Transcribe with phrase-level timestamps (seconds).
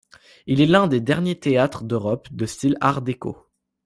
[0.47, 3.37] Il est un des derniers théâtre d'Europe de style Art déco.